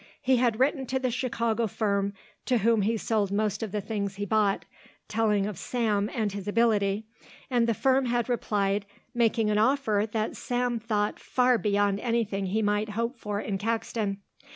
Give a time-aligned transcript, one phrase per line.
[0.19, 2.13] He had written to the Chicago firm
[2.47, 4.65] to whom he sold most of the things he bought,
[5.07, 7.05] telling of Sam and his ability,
[7.51, 12.63] and the firm had replied making an offer that Sam thought far beyond anything he
[12.63, 14.17] might hope for in Caxton.